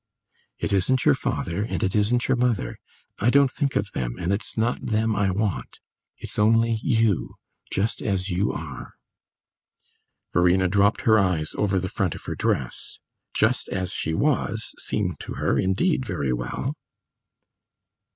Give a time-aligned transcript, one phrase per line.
[0.57, 2.79] "It isn't your father, and it isn't your mother;
[3.19, 5.79] I don't think of them, and it's not them I want.
[6.17, 7.35] It's only you
[7.71, 8.95] just as you are."
[10.33, 12.97] Verena dropped her eyes over the front of her dress.
[13.35, 16.73] "Just as she was" seemed to her indeed very well.